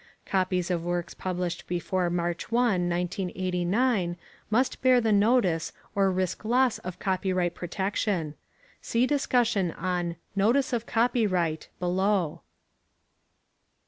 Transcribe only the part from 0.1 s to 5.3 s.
Copies of works published before March 1, 1989, must bear the